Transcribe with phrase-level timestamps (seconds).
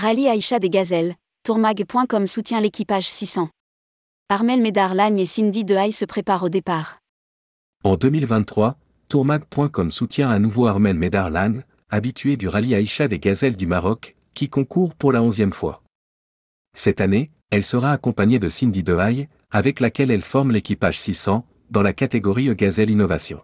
[0.00, 3.50] Rallye Aïcha des Gazelles, tourmag.com soutient l'équipage 600.
[4.30, 7.00] Armel Médard-Lagne et Cindy Dehaye se préparent au départ.
[7.84, 13.66] En 2023, tourmag.com soutient à nouveau Armel Médard-Lagne, habitué du rallye Aïcha des Gazelles du
[13.66, 15.82] Maroc, qui concourt pour la onzième fois.
[16.74, 21.82] Cette année, elle sera accompagnée de Cindy Dehaye, avec laquelle elle forme l'équipage 600, dans
[21.82, 23.42] la catégorie Gazelle Innovation.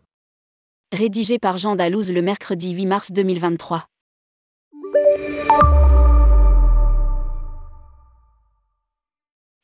[0.90, 3.88] Rédigé par Jean Dalouse le mercredi 8 mars 2023.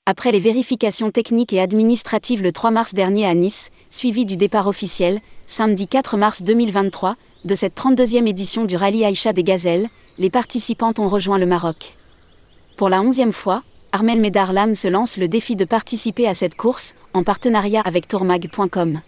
[0.05, 4.66] Après les vérifications techniques et administratives le 3 mars dernier à Nice, suivi du départ
[4.66, 9.88] officiel, samedi 4 mars 2023, de cette 32e édition du rallye Aïcha des Gazelles,
[10.19, 11.95] les participantes ont rejoint le Maroc.
[12.77, 16.95] Pour la onzième fois, Armel Medarlam se lance le défi de participer à cette course,
[17.14, 19.00] en partenariat avec tourmag.com.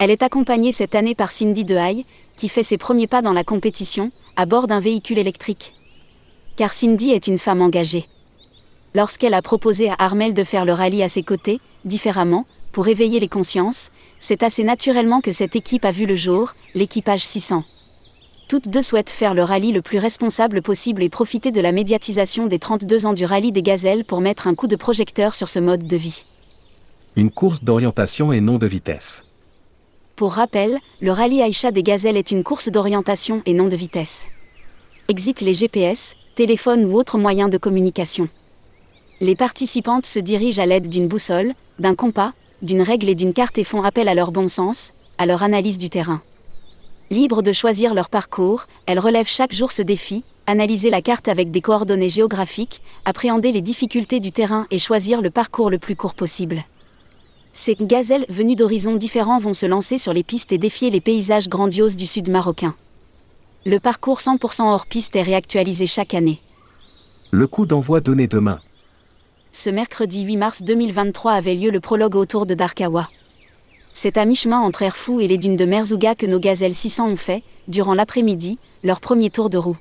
[0.00, 2.04] Elle est accompagnée cette année par Cindy Dehaye,
[2.36, 5.72] qui fait ses premiers pas dans la compétition, à bord d'un véhicule électrique.
[6.56, 8.08] Car Cindy est une femme engagée.
[8.94, 13.20] Lorsqu'elle a proposé à Armel de faire le rallye à ses côtés, différemment, pour éveiller
[13.20, 17.64] les consciences, c'est assez naturellement que cette équipe a vu le jour, l'équipage 600.
[18.48, 22.48] Toutes deux souhaitent faire le rallye le plus responsable possible et profiter de la médiatisation
[22.48, 25.60] des 32 ans du rallye des gazelles pour mettre un coup de projecteur sur ce
[25.60, 26.24] mode de vie.
[27.14, 29.24] Une course d'orientation et non de vitesse.
[30.16, 34.26] Pour rappel, le rallye Aïcha des gazelles est une course d'orientation et non de vitesse.
[35.08, 38.28] Exit les GPS, téléphones ou autres moyens de communication.
[39.22, 42.32] Les participantes se dirigent à l'aide d'une boussole, d'un compas,
[42.62, 45.76] d'une règle et d'une carte et font appel à leur bon sens, à leur analyse
[45.76, 46.22] du terrain.
[47.10, 51.50] Libres de choisir leur parcours, elles relèvent chaque jour ce défi, analyser la carte avec
[51.50, 56.14] des coordonnées géographiques, appréhender les difficultés du terrain et choisir le parcours le plus court
[56.14, 56.64] possible.
[57.52, 61.50] Ces gazelles venues d'horizons différents vont se lancer sur les pistes et défier les paysages
[61.50, 62.74] grandioses du sud marocain.
[63.66, 66.40] Le parcours 100% hors piste est réactualisé chaque année.
[67.32, 68.60] Le coup d'envoi donné demain.
[69.52, 73.10] Ce mercredi 8 mars 2023 avait lieu le prologue autour de Darkawa.
[73.92, 77.16] C'est à mi-chemin entre Erfou et les dunes de Merzouga que nos gazelles 600 ont
[77.16, 79.76] fait, durant l'après-midi, leur premier tour de roue.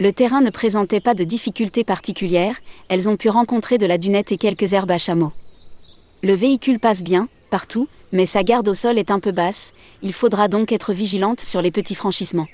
[0.00, 2.58] Le terrain ne présentait pas de difficultés particulières,
[2.90, 5.32] elles ont pu rencontrer de la dunette et quelques herbes à chameau.
[6.22, 10.12] Le véhicule passe bien, partout, mais sa garde au sol est un peu basse, il
[10.12, 12.48] faudra donc être vigilante sur les petits franchissements.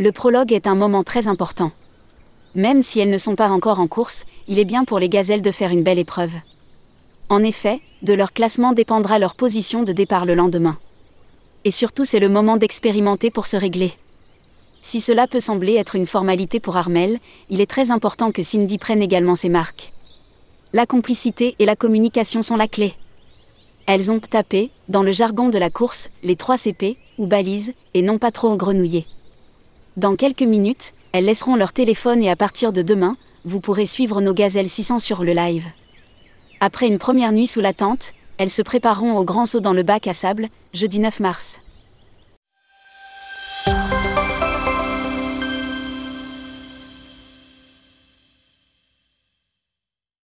[0.00, 1.70] Le prologue est un moment très important.
[2.56, 5.42] Même si elles ne sont pas encore en course, il est bien pour les gazelles
[5.42, 6.32] de faire une belle épreuve.
[7.28, 10.78] En effet, de leur classement dépendra leur position de départ le lendemain.
[11.66, 13.92] Et surtout c'est le moment d'expérimenter pour se régler.
[14.80, 17.18] Si cela peut sembler être une formalité pour Armel,
[17.50, 19.92] il est très important que Cindy prenne également ses marques.
[20.72, 22.94] La complicité et la communication sont la clé.
[23.86, 28.00] Elles ont tapé, dans le jargon de la course, les 3 CP, ou balises, et
[28.00, 29.04] non pas trop grenouillé.
[29.96, 34.20] Dans quelques minutes, elles laisseront leur téléphone et à partir de demain, vous pourrez suivre
[34.20, 35.64] nos gazelles 600 sur le live.
[36.60, 39.82] Après une première nuit sous la tente, elles se prépareront au grand saut dans le
[39.82, 41.60] bac à sable, jeudi 9 mars.